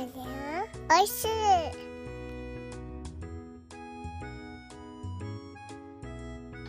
[0.00, 1.06] おい。
[1.06, 1.28] しい。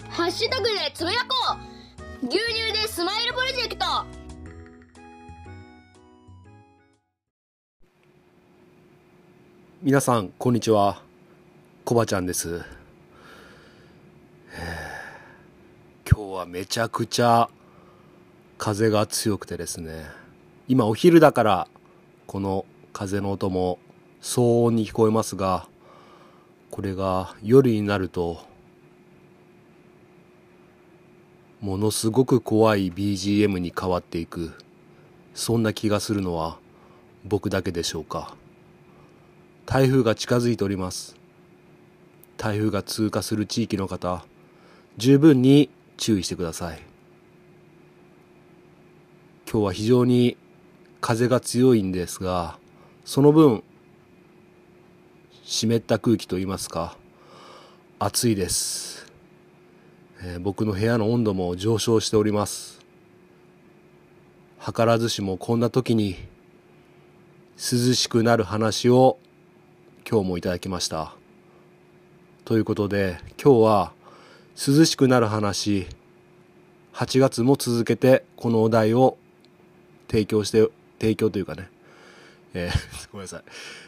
[0.09, 1.57] ハッシュタグでつぶやこ
[2.21, 3.85] う牛乳でスマイルプロジェクト
[9.81, 11.01] 皆さんこんにちは
[11.85, 12.61] コバちゃんです
[16.11, 17.49] 今日はめちゃくちゃ
[18.57, 20.03] 風が強くてですね
[20.67, 21.67] 今お昼だから
[22.27, 23.79] この風の音も
[24.21, 25.67] 騒音に聞こえますが
[26.69, 28.51] これが夜になると
[31.61, 34.53] ものすごく怖い BGM に変わっていく。
[35.35, 36.57] そんな気がするのは
[37.23, 38.35] 僕だけでしょうか。
[39.67, 41.15] 台風が近づいております。
[42.37, 44.25] 台風が通過する地域の方
[44.97, 46.81] 十分に注意してください。
[49.49, 50.37] 今日は非常に
[50.99, 52.57] 風が強いんですが
[53.03, 53.63] その分
[55.43, 56.95] 湿った空気といいますか
[57.97, 59.05] 暑いです、
[60.23, 62.79] えー僕の部屋の温度も上昇しております。
[64.63, 66.15] 図らずしもこんな時に
[67.57, 69.17] 涼しくなる話を
[70.07, 71.15] 今日もいただきました。
[72.45, 73.93] ということで今日は
[74.55, 75.87] 涼しくなる話
[76.93, 79.17] 8月も続けてこのお題を
[80.07, 81.69] 提供して提供というかね、
[82.53, 82.71] えー
[83.11, 83.41] ごめんなさい、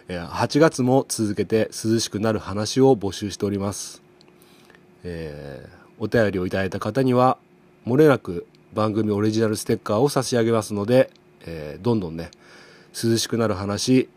[0.09, 4.01] えー8月も続けて涼しくなる話を募集しております、
[5.03, 7.37] えーお便りをいただいた方には
[7.85, 11.11] 漏れなく番組オリジナルステッカーを差し上げますので、
[11.45, 12.31] えーどんどんね
[12.93, 14.09] 涼しくなる話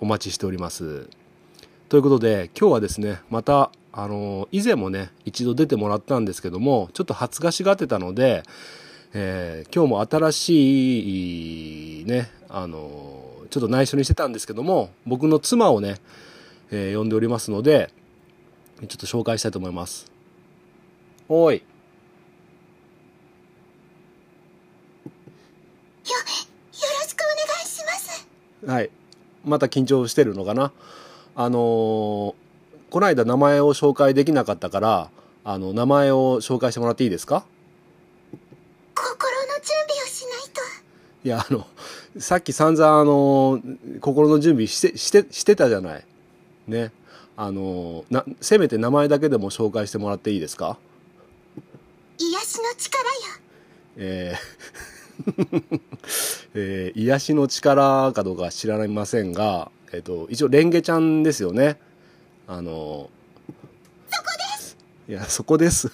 [0.00, 1.08] お待ちしております。
[1.88, 8.42] ということで今日はですねまたあの以前もね一度出てもらったんですけどもちょっと発芽しがってたので、
[9.12, 10.00] えー今日も
[10.30, 15.96] 新しいねあのちょっと内緒にしてたんですけども僕の妻をね、
[16.70, 17.90] えー呼んでおりますので
[18.80, 20.10] ちょっと紹介したいと思います。
[21.28, 21.56] おい。
[21.56, 21.62] よ
[26.04, 28.28] ろしくお願いします。
[28.66, 28.90] はい。
[29.44, 30.72] また緊張してるのかな？
[31.34, 32.34] あのー
[32.90, 35.10] この間名前を紹介できなかったから
[35.42, 37.44] あの名前を紹介してもらっていいですか？
[38.94, 40.60] 心の準備をしないと。
[41.24, 41.66] いやあの
[42.18, 43.60] さっき散々あの
[44.00, 46.04] 心の準備してしてしてたじゃない。
[46.66, 46.92] ね。
[47.36, 50.78] あのなせめて名前だけでも紹介してもらっていいですか？
[52.18, 53.14] 癒しの力よ。
[53.98, 54.56] えー
[56.54, 61.78] えー癒しの力かどうかは知らませんが、えっと一応レンゲちゃんですよね。
[62.46, 63.10] あの
[64.10, 64.76] そこです。
[65.08, 65.90] いやそこです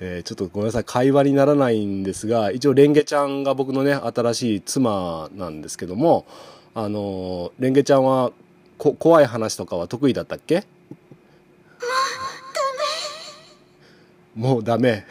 [0.00, 0.84] えーちょっとごめんなさい。
[0.84, 6.26] 会話にならないんですが一応レンゲちゃんが僕のね新しい妻なんですけども
[6.74, 8.32] あのレンゲちゃんは
[8.78, 10.64] こ怖い話とかは得意だったっけ？
[14.34, 15.04] もうダメ。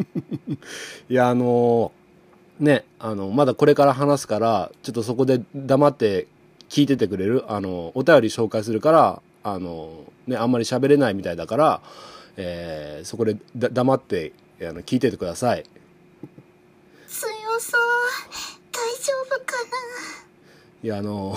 [1.08, 1.92] いやあの
[2.58, 6.26] ねあのまだこれから話すからちょっとそこで黙って
[6.68, 7.44] 聞いててくれる？
[7.48, 11.80] あのお便り紹介するからあの、ね、あんまり喋れないみたいだから、
[12.36, 15.64] えーそこでだ黙ってあの聞いててください
[17.08, 17.28] 強
[17.60, 17.80] そう
[18.72, 19.68] 大丈夫かな？
[20.82, 21.36] いやあの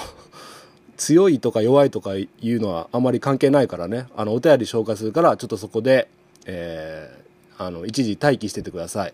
[0.98, 6.08] 強いとか弱いとかいうのはあまり関係ないからねあのお便り紹介するからちょっとそこで、
[6.46, 7.24] えー
[7.56, 9.14] あの一時待機しててください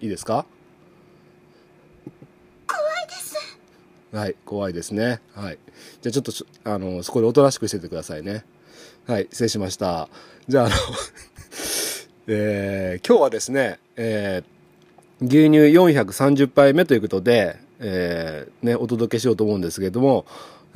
[0.00, 0.44] いいですか？
[2.66, 3.36] 怖いです
[4.12, 5.20] はい、怖いですね。
[5.34, 5.58] はい。
[6.02, 8.44] じゃあちょっとし、あの、そこでおとなしくしててくださいね。
[9.06, 10.08] はい、失礼しました。
[10.48, 10.74] じゃあ、あの、
[12.28, 14.56] えー今日はですね、えー
[15.18, 20.24] 牛乳430杯目ということで、えーね、お届けしようと思うんですけれども、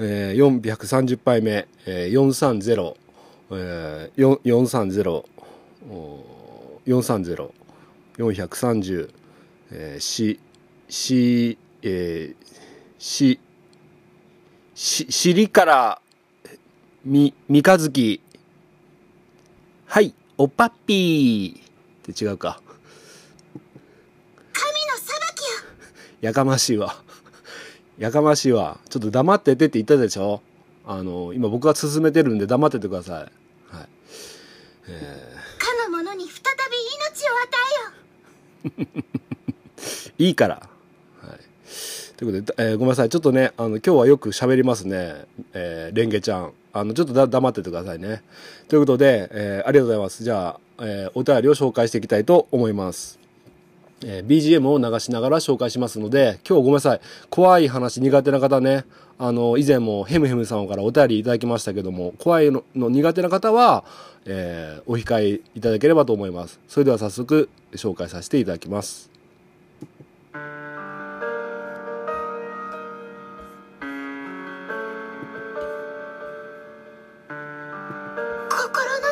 [0.01, 2.97] えー430杯目、えー430、
[3.53, 5.25] えー、430、
[6.87, 7.51] 430、
[8.19, 9.11] 430、
[9.71, 10.41] えー、し、
[10.89, 12.51] し、えー
[12.99, 13.39] し、
[14.75, 16.03] し、尻から、
[17.05, 18.21] み、三日月。
[19.93, 22.13] はい、おっぱっぴー。
[22.13, 22.61] って違うか。
[24.53, 25.71] 神の裁きよ
[26.21, 26.95] やかましいわ。
[27.99, 28.79] やかましいわ。
[28.89, 30.43] ちょっと黙っててって言ったでしょ
[30.87, 33.17] あの、今僕が進めてるんで黙っててください。
[33.17, 33.89] はい。
[34.91, 36.41] えかの者に再
[36.71, 36.77] び
[38.77, 39.03] 命を与ー
[40.25, 40.69] いいから。
[41.21, 42.17] はい。
[42.17, 43.09] ということで、えーごめんなさい。
[43.09, 45.27] ちょっとね、あの、今日はよく喋りますね。
[45.53, 46.53] えーレンゲちゃん。
[46.73, 48.23] あの、ちょっとだ黙っててくださいね。
[48.69, 50.25] ということで、えーありがとうございます。
[50.25, 53.19] じゃあ、えーお便りを紹介していきたいと思います。
[54.05, 57.01] えー BGM を流しながら紹介しますので、今日ごめんなさい。
[57.29, 58.85] 怖い話苦手な方ね、
[59.19, 63.85] あの、以前もヘムヘムさんからお便りいただきましたけども、怖いのの苦手な方は、
[64.27, 66.61] えーお控えいただければと思います。
[66.69, 69.10] それでは早速紹介させていただきます。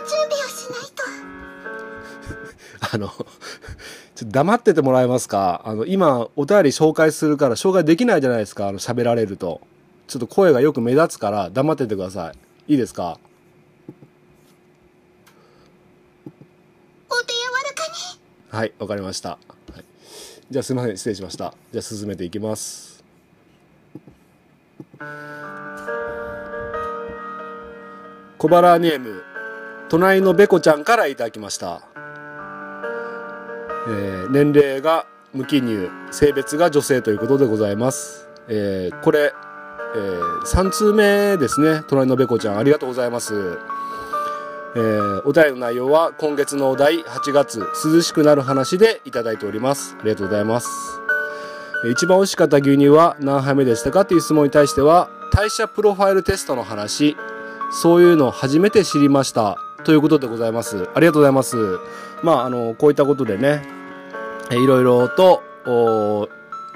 [0.09, 1.03] 備をしないと
[2.95, 3.25] あの、ちょっ
[4.19, 5.63] と黙っててもらえますか？
[5.65, 8.69] あの、今、お便り紹介するから紹介できないじゃないですか？
[8.69, 9.61] あの、喋られると。
[10.07, 12.33] ちょっと声がよく目立つから黙っててくださ
[12.67, 12.73] い。
[12.73, 13.19] いいですか？
[17.11, 17.85] お手柔らか
[18.53, 19.31] にはい、わかりました。
[19.31, 19.85] はい、
[20.51, 21.53] じゃあすいません、失礼しました。
[21.73, 23.05] じゃあ進めていきます。
[28.39, 29.23] 小腹ネーム、
[29.88, 31.82] 隣のべこちゃんからいただきました。
[33.88, 38.29] えー年齢が無記入、性別が女性ということでございます。
[38.49, 39.32] えーこれ、
[39.96, 39.99] え
[40.44, 41.82] 3通目ですね。
[41.88, 43.58] 隣のべこちゃん、ありがとうございます。
[44.76, 50.69] えーお便りの内容は今月のお題8月涼しくなる話でいただいておりますありがとうございます
[51.90, 57.17] 一番美味しかった牛乳は何杯目でしたかっていう質問に対しては代謝プロファイルテストの話
[57.73, 61.57] そういうの初めて知りましたということでございますありがとうございます
[62.23, 63.63] まああのこういったことでね
[64.51, 66.29] えいろいろとお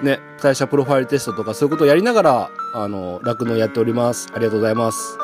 [0.03, 5.19] ね代謝プロファイルテストとかそういうことをやりながらあの酪農やっておりますありがとうございます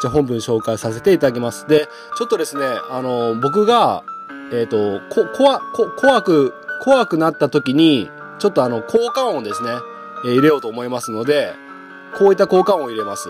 [0.00, 1.68] じゃあ本文紹介させていただきます。
[1.68, 4.02] で、ちょっとですね、あの、僕が、
[4.50, 9.68] えっ、と、こ、怖、こ、怖く、怖くなった時に、ちょっとあの、効果音をですね、
[10.24, 11.52] えー入れようと思いますので、
[12.18, 13.28] こういった効果音を入れます。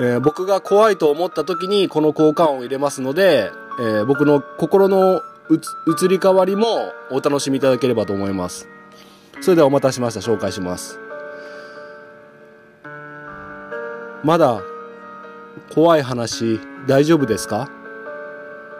[0.00, 5.20] えー僕が怖いと思った時に、この効果音を入れますので、えー僕の心の
[5.86, 6.66] 移り変わりも
[7.10, 8.68] お楽しみいただければと思います。
[9.42, 10.20] それではお待たせしました。
[10.20, 10.98] 紹介します。
[14.22, 14.62] まだ
[15.74, 17.68] 怖い話大丈夫ですか？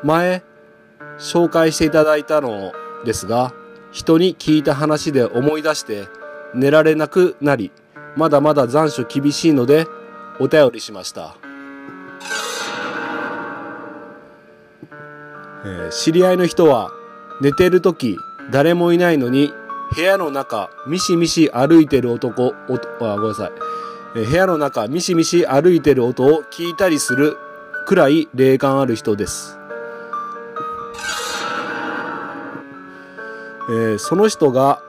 [0.02, 0.42] 前
[1.18, 2.72] 紹介していただいたの
[3.04, 3.52] ですが
[3.90, 6.08] 人に聞いた話で思い出して
[6.54, 7.72] 寝られなくなり
[8.16, 9.86] まだまだ残暑厳しいので
[10.40, 11.36] お便りしました、
[15.64, 16.90] えー知り合いの人は
[17.42, 18.16] 寝てる時
[18.50, 19.52] 誰もいないのに
[19.94, 23.50] 部屋の中ミシミシ歩いてる男おあごめんなさい。
[24.16, 27.36] えー部屋の中ミシミシ歩いてる音を聞いたりする
[27.86, 29.58] くらい霊感ある人です、
[33.68, 34.80] えーその人が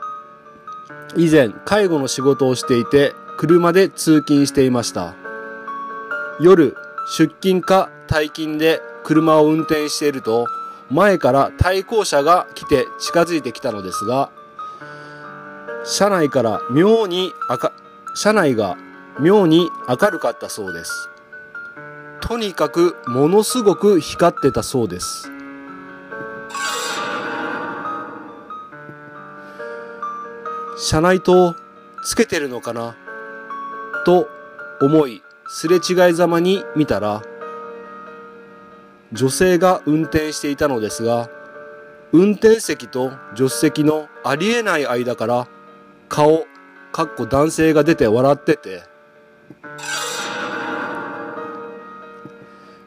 [1.18, 5.21] 以前介護の仕事をしていて車で通勤していました。
[6.42, 10.48] 夜出勤か退勤で車を運転していると
[10.90, 14.32] 前から対向車が来て近づいてきたのですが
[15.84, 17.72] 車内から妙に赤
[18.16, 18.76] 車内が
[19.20, 21.10] 妙に明るかったそうです。
[22.22, 25.30] とにかくものすごく光ってたそうです。
[30.78, 31.56] 車内灯
[32.04, 32.96] つけてるのかな？
[34.06, 34.28] と
[34.82, 37.22] 思いすれ違いざまに見たら
[39.12, 41.30] 女性が運転していたのですが
[42.14, 45.50] 運転席と助手席のありえない間から
[46.08, 46.46] 顔
[46.94, 48.84] かっこ男性が出て笑ってて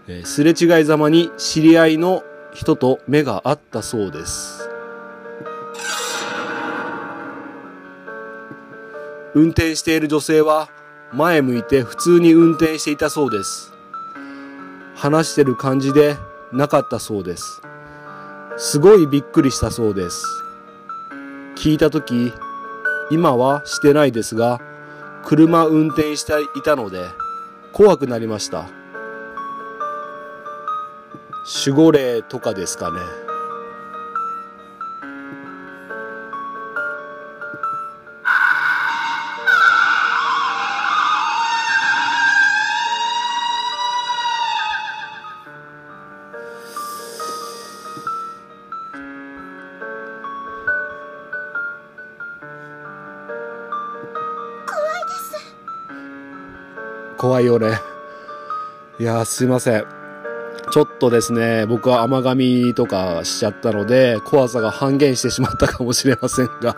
[0.06, 4.70] えーすれ違いざまに知り合いの人と目が合ったそうです。
[9.34, 10.68] 運転している女性は
[11.16, 13.72] 前向いて普通に運転していたそうです。
[14.96, 16.16] 話してる感じで
[16.52, 17.62] なかったそうです。
[18.56, 20.24] すごいびっくりしたそうです。
[21.56, 22.32] 聞いた時
[23.10, 24.60] 今はしてないですが
[25.24, 27.06] 車運転していたので
[27.72, 28.66] 怖くなりました。
[31.66, 33.23] 守護霊とかですかね。
[57.24, 57.78] 怖いよね。
[59.00, 59.86] いやすいません。
[60.70, 62.34] ちょっとですね僕は甘噛
[62.66, 66.76] みとかしちゃったので怖さが半減してしまったかもしれませんが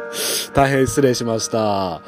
[0.54, 2.00] 大変失礼しました。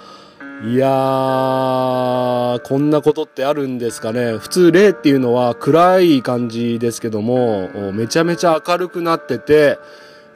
[0.66, 4.38] いやーこんなことってあるんですかね。
[4.38, 9.78] 普通霊っていうのは暗い感じですけどもめちゃめちゃ明るくなってて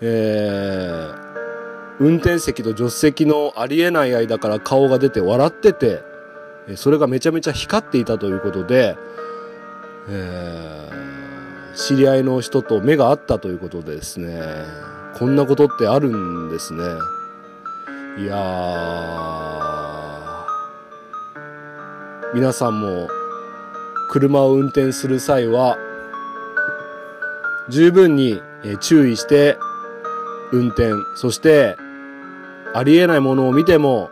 [0.02, 1.28] えー
[2.00, 6.02] 運転席と助手席のありえない間から顔が出て笑ってて、
[6.76, 8.96] それがめちゃめちゃ光っていたということで、
[10.08, 10.78] えー
[11.78, 14.42] 知り合いの人と目が合ったということでですね、
[15.16, 16.82] こんなことってあるんですね。
[18.18, 20.44] いやー、
[22.34, 23.08] 皆さんも
[24.10, 25.78] 車を運転する際は、
[27.68, 28.42] 十分に
[28.80, 29.56] 注意して
[30.50, 31.76] 運転、そして
[32.74, 34.10] ありえないものを見ても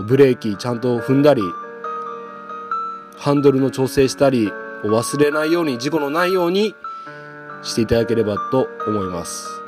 [0.00, 1.42] ブレーキちゃんと踏んだり、
[3.18, 4.50] ハンドルの調整したり
[4.84, 6.74] 忘れないように、事故のないように
[7.62, 9.62] していただければと思います。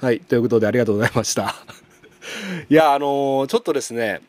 [0.00, 0.20] はい。
[0.20, 1.54] ということでありがとうございました。
[2.70, 4.22] いや、あのーちょっとですね、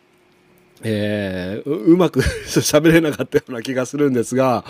[0.84, 4.66] えーううまく 喋れなかったような気がするんですが、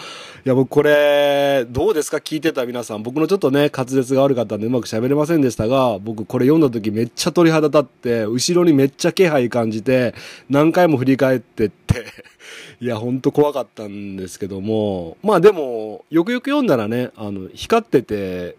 [0.45, 2.17] いや、僕これ、どうですか？
[2.17, 3.03] 聞いてた皆さん。
[3.03, 10.13] 僕のちょっとね、滑舌が悪かったんでうまく喋れませんでしたが、僕これ読んだ時めっちゃ鳥肌立って、後ろにめっちゃ気配感じて、
[10.49, 12.05] 何回も振り返ってって、
[12.81, 18.55] いや、ほんと怖かったんですけども、まあでも、よくよく読んだらね、あの、光ってて、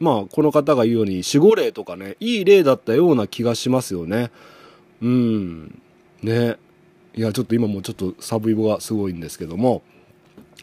[0.00, 4.30] まあ、この方が言うように、守護霊とかね、いい例だったような気がしますよね。
[5.00, 5.80] うん。
[6.22, 6.56] ね。
[7.16, 9.82] いや、ちょっと今もちょっとサブイボがすごいんですけども、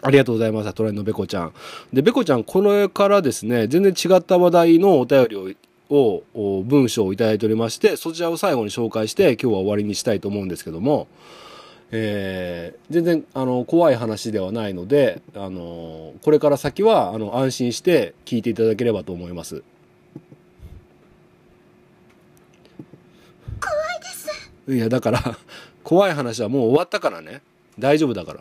[0.04, 1.54] ありがとうございました、トライのベコちゃん。
[1.92, 5.50] で、ベコちゃん、これからですね、全然違った話題のお便りを、
[5.90, 11.08] をお文章をいただいておりまして、そちらを最後に紹介して、今日は終わりにしたいと思うんですけども、
[11.92, 19.64] えー全然、あの、怖い話ではないので、あの、これから先は、あの、安心して聞いていただければと思います。
[23.60, 25.38] 怖いですいや、だから、
[25.94, 27.44] 怖い話はもう終わったからね。
[27.78, 28.40] 大丈夫だから。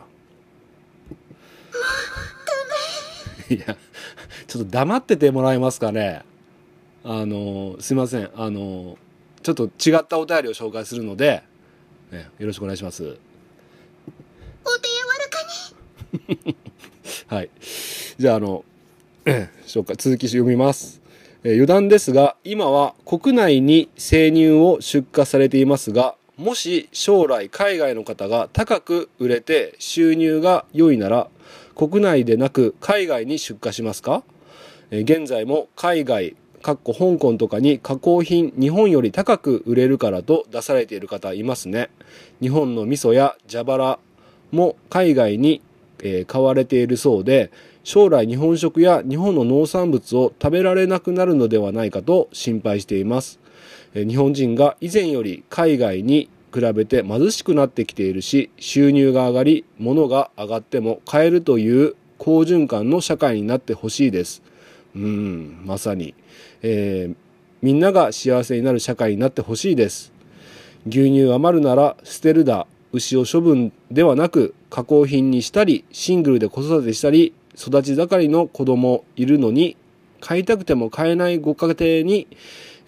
[3.55, 3.77] いや、
[4.47, 6.23] ちょっと黙っててもらえますかね。
[7.03, 8.31] あの、すいません。
[8.35, 8.97] あの、
[9.43, 11.43] ちょっと違ったお便りを紹介するので、
[12.11, 13.03] ね、よろしくお願いします。
[13.03, 13.07] お
[14.79, 14.95] 手柔
[16.25, 16.55] らかに
[17.37, 17.51] はい。
[18.17, 18.65] じゃあ、あの、
[19.67, 21.03] 紹介、続き読みます。
[21.43, 31.29] えー余談ですが、今は国内に生乳を出荷されていますが、もし将来海外の方が高く売れて収入が良いなら、
[31.73, 34.23] 国内でなく海外に出荷しますか？
[34.91, 41.89] 現在も海外、かっこ香港とかに加工品日本より高く売れるからと出されている方いますね。
[42.41, 43.99] 日本の味噌や蛇腹
[44.51, 45.61] も海外に、
[46.03, 47.51] え買われているそうで、
[47.85, 53.39] 将来日本食や日本の農産物を食べられなくなるのではないかと心配しています。
[53.93, 64.43] 日本人が以前より海外に比べて貧しくなってきているし、収入が上がり、物が上がっても買えるという好循環の社会になってほしいです。
[64.95, 66.13] うん、まさに。
[66.61, 67.15] えー
[67.63, 70.11] みんなが幸せになる社会になってほしいです。
[70.85, 79.77] 牛乳余るなら捨てるだ、牛を処分ではなく加工品にしたり、シングルで子育てしたり、育ち盛りの子供いるのに、
[80.19, 82.27] 買いたくても買えないご家庭に、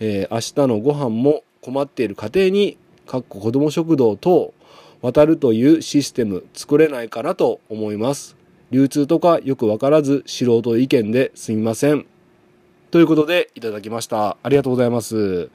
[0.01, 4.53] えー明日のご飯も困っている家庭に、かっこ子供食堂等、
[5.01, 8.35] 渡るというシステム作れないかなと思います。
[8.71, 12.05] 流通とかよくわからず素人意見ですみません。
[12.91, 14.37] ということでいただきました。
[14.41, 15.49] ありがとうございます。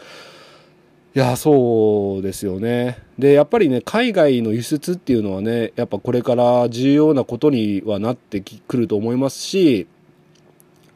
[1.12, 2.99] いや、そうですよね。
[3.19, 9.88] で、やっぱりね、海外の輸出っていうのはね、やっぱこれから重要なことにはなってくると思いますし、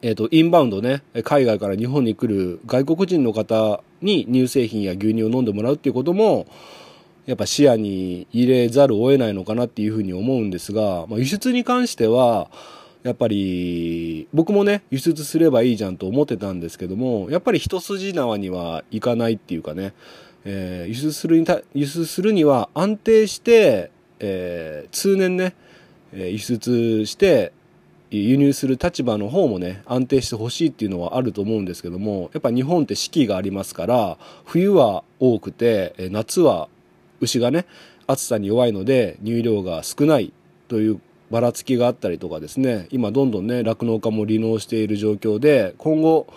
[0.05, 6.45] えっ、と、インバウンドね、海外から日本に来る外国人の方に乳製品や牛乳を飲んでもらうっていうことも、
[7.25, 12.51] やっぱ視野に入れざるを得ないのかなっていうふうに思うんですが、まあ、輸出に関しては、
[13.01, 19.93] やっぱり、僕もね、輸出すればいいじゃんと思ってたんですけども、やっぱり一筋縄にはいかないっていうかね、
[20.43, 25.55] えー輸出するにた、輸出するには安定して、えー通年ね、
[26.13, 27.53] え輸出して、
[28.23, 36.69] 輸入する立場の方もね、安定してほしいっていうのはあると思うんですけども、やっぱ日本って四季がありますから、冬は多くて、夏は
[37.21, 37.65] 牛がね、
[38.07, 40.31] 暑さに弱いので乳量が少ない
[40.67, 40.99] という
[41.31, 46.27] ばらつきがあったりとかですね、今どんどんね、酪農家も離農している状況で、今後、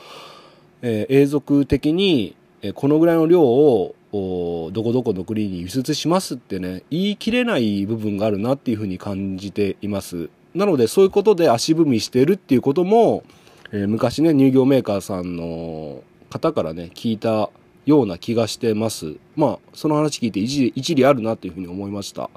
[0.82, 2.37] えー永続的に、
[2.75, 10.30] このぐらいの量をどこどこの国に輸出しますってね言い切れない部分があるなっていうふうに感じています。
[10.59, 13.23] なのでそういうことで足踏みしてるっていうことも、
[13.71, 17.50] えー昔ね乳業メーカーさんの方からね聞いた
[17.87, 19.15] ような気がしてます。
[19.37, 22.29] まあ、その話聞いて一理一理あるなというふうに思いました。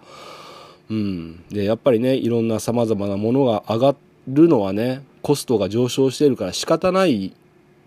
[0.90, 1.44] うん。
[1.50, 3.96] で、やっぱりね、いろんな様々なものが上が
[4.28, 7.34] るのはね、コストが上昇しているから仕方ない、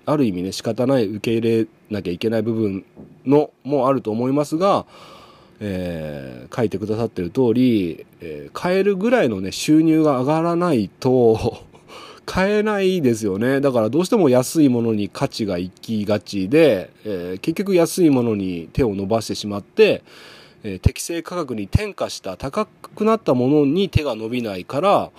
[0.04, 2.84] ある意味ね、仕方ない受け入れなきゃいけない部分
[3.24, 4.84] のもあると思いますが、
[5.60, 11.58] えー書いてくださってる通り、えー買えるぐらいのね、収入が上がらないと、
[12.26, 13.60] 買えないですよね。
[13.60, 20.02] だからどうしても安いものに価値がいきがちで、えー結局安いものに手を伸ばしてしまって、
[20.62, 25.10] えー適正価格に転嫁した高くなったものに手が伸びないから、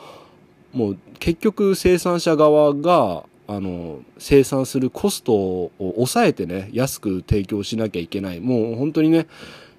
[0.73, 8.39] もう結局生産者側が、あの、生産するコストを抑えてね、安く提供しなきゃいけない。
[8.39, 9.27] もう本当にね、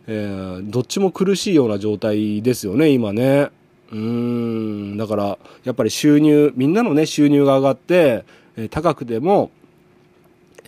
[0.06, 3.48] えーどっちも苦しいような状態ですよね、今ね。
[3.92, 8.24] うん、だから、やっぱり収入、みんなのね、収入が上がって、
[8.56, 9.50] えー高くても、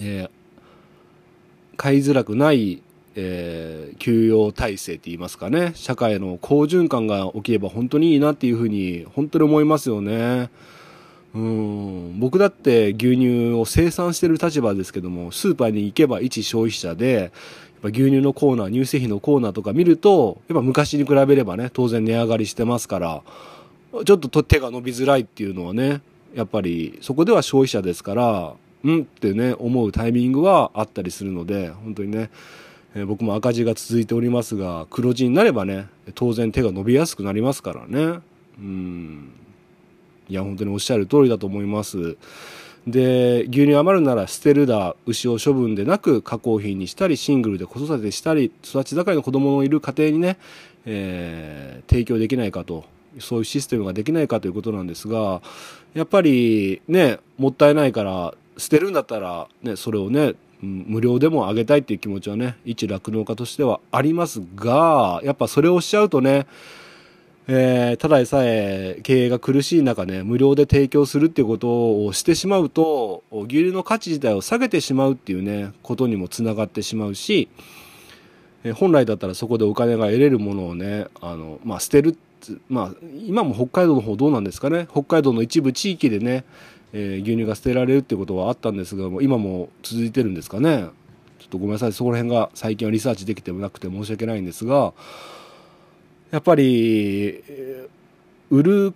[0.00, 0.30] えー
[1.76, 2.82] 買いづらくない、
[3.14, 10.50] えー給与体制って言いますかね、社会の好循環が起きれば本当にいいなっていうふうに、本当に思いますよね。
[11.34, 17.32] うん僕だって牛乳を生産してる立場ですけどもスーパーに行けば一消費者で
[17.80, 23.22] ぱ牛乳のコーナー乳製品のコーナーとか見るとやっぱ昔に比べればね当然値上がりしてますから
[24.04, 26.00] ちょっと手が伸びづらいっていうのはね
[26.34, 28.54] やっぱりそこでは消費者ですから
[28.84, 32.30] うんってね思うタイミングはあったりするので本当にね
[32.94, 38.20] えー僕も赤字が続いておりますが黒字になればね当然手が伸びやすくなりますからね
[38.58, 39.32] うん
[40.28, 42.16] いや、本当におっしゃる通りだと思います。
[42.90, 50.38] で、牛乳余るなら捨てるだ、牛を処分でなく加工品にしたり、シングルで子育てしたり、育ち盛りの子供のいる家庭にね、
[50.86, 52.84] えー提供できないかと、
[53.18, 55.42] そういうシステムができないかということなんですが、
[55.94, 66.46] やっぱりね、もったいないから、捨てるんだったら、ね、それをね、無料でもあげたいっていう気持ちはね、一酪農家としてはありますが、やっぱそれをしちゃうとね、
[67.50, 77.48] えーただでさえ経営が苦しい中ね、無料で提供するっていうことをしてしまうと、牛乳の価値自体を下げてしまうっていうね、ことにもつながってしまうし、
[78.64, 82.18] えー本来だったらそこでお金が得れるものをね、あの、まあ、捨てる
[82.68, 86.44] まあ、今も北海道の方どうなんですかね、北海道の一部地域でね、
[86.92, 90.84] えー牛乳が捨てられるってことはあったんですが、も今も続いてるんですかね？
[91.38, 94.92] ちょっとごめんなさい、そこら辺が最近はリサーチできてもなくて申し訳ないんですが、
[96.30, 97.42] やっぱり、
[98.50, 98.94] 売る、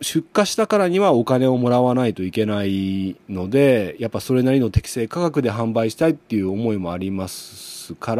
[0.00, 8.16] 出荷したからにはお金をもらわないといけないので、やっぱそれなりの適正価格で販売したいっていう思いもありますか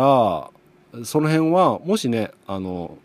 [0.93, 2.99] ら、その辺は、もしね、あの、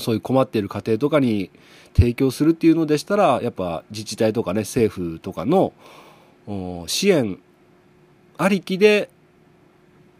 [0.00, 1.50] そういう困っている家庭とかに
[1.94, 5.72] 提供するっていうのでしたら、やっぱ自治体とかね、政府とかの
[6.88, 7.38] 支援
[8.36, 9.08] ありきで、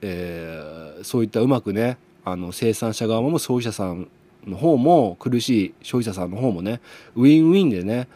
[0.03, 4.09] えーそういったうまくね、あの生産者側も消費者さん
[4.47, 6.81] の方も苦しい消費者さんの方もね
[7.15, 8.09] ウィンウィンでね、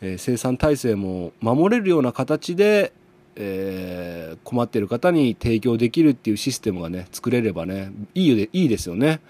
[0.00, 2.92] えー生産体制も守れるような形で、
[3.36, 9.20] えー困っている方に提供できるっていうシステムがね作れればねいいよでいいですよね。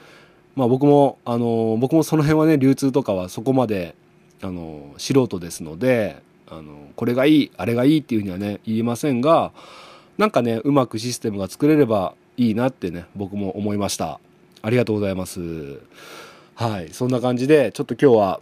[0.55, 3.95] まあ僕もあの僕もその辺はね流通とかはそこまで
[4.43, 9.53] あの素人ですのであのこれがいいあれがいいっていうふうにはね言いませんが
[10.19, 14.21] なんかねうまくシステムが作れればいいなってね僕も思いました。
[14.63, 15.81] ありがとうございます。
[16.55, 18.41] はいそんな感じでちょっと今日は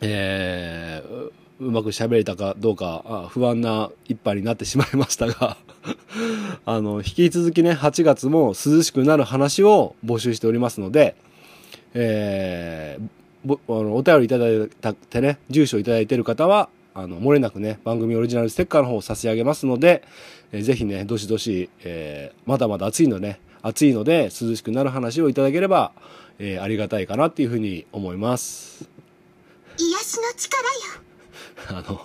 [0.00, 5.58] えーうまく喋れたかどうか不安な一杯になってしまいましたが
[6.64, 11.16] あの引き続きね8月も涼しくなる話を募集しておりますので
[11.92, 13.08] えー
[13.44, 16.68] ぼあのお便りいただいたてね住所いただいてる方は
[17.00, 20.04] あの漏れなくね番組オリジナルステッカーの方を差し上げますので、
[20.52, 25.92] えーぜひねどしどし、えーまだまだ暑いのね暑いので涼しくなる話をいただければ、
[26.38, 28.88] えーありがたいかなっていうふうに思います。
[29.78, 30.62] 癒しの力
[31.78, 31.82] よ。
[31.86, 32.00] あの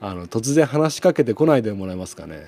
[0.00, 2.46] あの突然話しかけてこないでもらえますかね。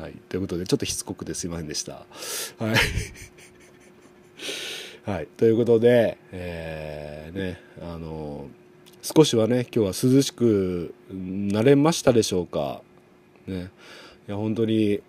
[0.00, 0.12] はい。
[0.28, 1.46] ということでちょっとしつこくです。
[1.46, 1.92] いませんでした。
[1.92, 2.74] はい。
[5.06, 8.48] はい、ということで、えーね、あの
[9.14, 12.82] 少しはね今日は涼しくなれましたでしょうか。
[13.46, 13.70] ね、
[14.26, 15.00] いや本当に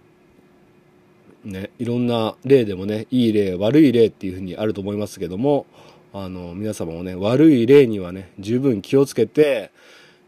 [1.44, 5.66] ねいろんな例でもねいい例悪い例っていうふうにあると思いますけども
[6.14, 9.72] あの皆様もね悪い例にはね十分気をつけて、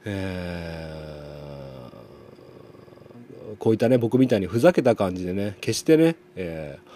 [0.04, 1.20] えー
[3.60, 6.90] こういったね僕みたいにふざけた感じでね決してね、えー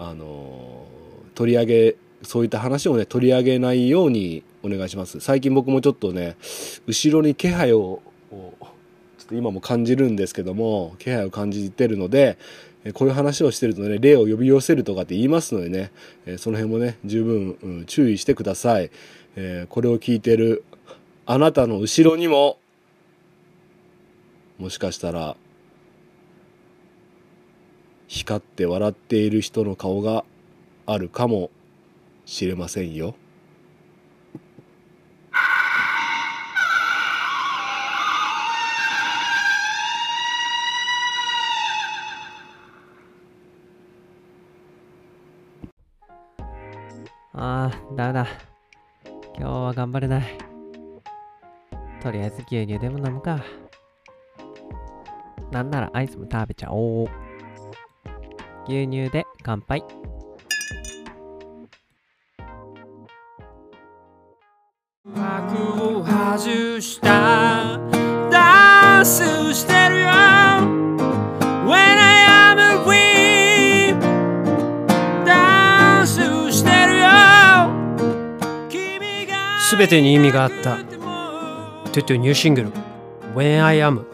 [0.00, 0.86] あの
[1.34, 6.36] 取り上げそういった話をね取り上げないようにお願いします最近僕もちょっとね
[6.86, 8.52] 後ろに気配をちょ
[9.24, 12.38] っと今も感じるんですけども気配を感じてるので、
[12.94, 15.92] こういう話をしてるとね霊を呼び寄せるとかって言いますのでね、
[16.38, 18.90] その辺もね十分、注意してください、
[19.36, 20.64] えこれを聞いてる
[21.26, 22.58] あなたの後ろにも
[24.58, 25.36] もしかしたら
[28.06, 30.24] 光って笑っている人の顔が
[30.86, 31.50] あるかも
[32.24, 33.14] しれませんよ。
[47.40, 48.26] ああ、ダメだ。
[49.36, 50.24] 今日は頑張れない。
[52.02, 53.38] とりあえず牛乳でも飲むか。
[55.52, 57.08] なんならアイスも食べちゃおう。
[58.66, 59.84] 牛乳で乾杯。
[65.04, 67.37] 幕を外した
[79.78, 80.78] 全てに意味があった。
[81.92, 82.72] トゥトゥニューシングル
[83.36, 84.07] When I Am